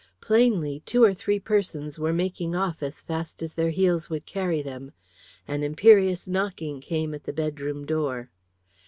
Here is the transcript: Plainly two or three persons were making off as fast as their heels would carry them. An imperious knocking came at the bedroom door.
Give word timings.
Plainly 0.19 0.81
two 0.87 1.03
or 1.03 1.13
three 1.13 1.39
persons 1.39 1.99
were 1.99 2.11
making 2.11 2.55
off 2.55 2.81
as 2.81 3.03
fast 3.03 3.43
as 3.43 3.53
their 3.53 3.69
heels 3.69 4.09
would 4.09 4.25
carry 4.25 4.63
them. 4.63 4.93
An 5.47 5.61
imperious 5.61 6.27
knocking 6.27 6.81
came 6.81 7.13
at 7.13 7.25
the 7.25 7.31
bedroom 7.33 7.85
door. 7.85 8.31